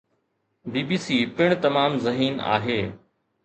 بي 0.71 0.81
B 0.87 0.97
C 1.05 1.17
پڻ 1.35 1.49
تمام 1.65 2.01
ذهين 2.07 2.35
آهي 2.57 2.81